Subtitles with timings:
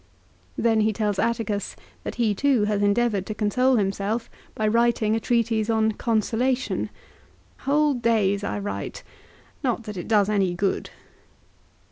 [0.55, 4.67] 1 Then he tells Atticus that he too has endeavoured to console him self by
[4.67, 6.89] writing a treatise on" Consolation.""
[7.69, 9.03] Whole days I write.
[9.63, 10.89] Not that it does any good."